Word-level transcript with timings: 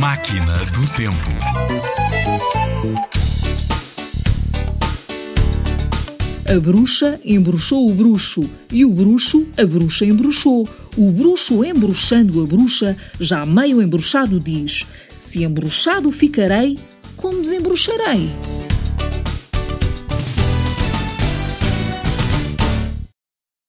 Máquina 0.00 0.54
do 0.72 0.88
Tempo. 0.96 1.30
A 6.48 6.58
bruxa 6.58 7.20
embruxou 7.22 7.90
o 7.90 7.92
bruxo 7.92 8.48
e 8.72 8.82
o 8.82 8.90
bruxo 8.90 9.46
a 9.58 9.66
bruxa 9.66 10.06
embruxou. 10.06 10.66
O 10.96 11.12
bruxo 11.12 11.62
embruxando 11.62 12.42
a 12.42 12.46
bruxa, 12.46 12.96
já 13.20 13.44
meio 13.44 13.82
embruxado 13.82 14.40
diz: 14.40 14.86
Se 15.20 15.44
embruxado 15.44 16.10
ficarei, 16.10 16.78
como 17.14 17.42
desembruxarei? 17.42 18.30